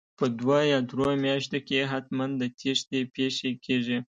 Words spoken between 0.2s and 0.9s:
دوو یا